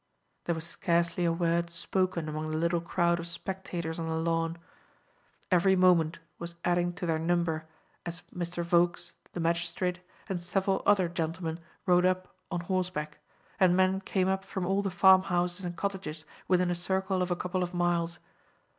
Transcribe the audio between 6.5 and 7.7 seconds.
adding to their number